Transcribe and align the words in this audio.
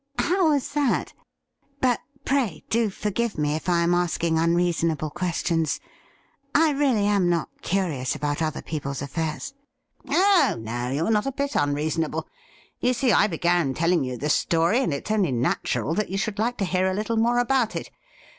'How 0.17 0.49
was 0.49 0.71
that.' 0.73 1.13
But 1.79 1.99
pray 2.25 2.63
do 2.71 2.89
forgive 2.89 3.37
me 3.37 3.53
if 3.53 3.69
I 3.69 3.81
am 3.83 3.93
asking 3.93 4.39
unreasonable 4.39 5.11
questions. 5.11 5.79
I 6.55 6.71
really 6.71 7.05
am 7.05 7.29
not 7.29 7.49
curious 7.61 8.15
about 8.15 8.41
other 8.41 8.63
people's 8.63 9.03
afikirs.'' 9.03 9.53
Oh 10.09 10.55
no, 10.57 10.89
you 10.89 11.05
are 11.05 11.11
not 11.11 11.27
a 11.27 11.31
bit 11.31 11.53
unreasonable. 11.53 12.27
You 12.79 12.95
see, 12.95 13.11
I 13.11 13.27
began 13.27 13.75
telling 13.75 14.03
you 14.03 14.17
the 14.17 14.31
story, 14.31 14.81
and 14.81 14.91
it's 14.91 15.11
only 15.11 15.31
natural 15.31 15.93
that 15.93 16.09
you 16.09 16.17
should 16.17 16.39
like 16.39 16.57
to 16.57 16.65
hear 16.65 16.87
a 16.89 16.95
little 16.95 17.17
more 17.17 17.37
about 17.37 17.75
it. 17.75 17.91